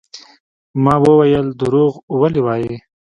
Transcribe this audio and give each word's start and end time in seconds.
ما 0.83 0.93
وويل 1.05 1.47
دروغ 1.61 1.91
ولې 2.19 2.41
وايې. 2.45 2.75